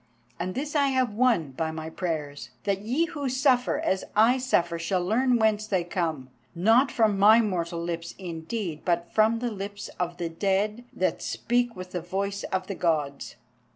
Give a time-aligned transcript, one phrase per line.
[0.39, 4.79] And this I have won by my prayers, that ye who suffer as I suffer
[4.79, 9.89] shall learn whence they come, not from my mortal lips, indeed, but from the lips
[9.99, 13.35] of the dead that speak with the voice of the Gods."